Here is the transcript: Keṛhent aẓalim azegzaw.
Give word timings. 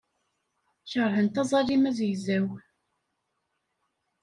Keṛhent 0.91 1.41
aẓalim 1.41 1.83
azegzaw. 1.89 2.47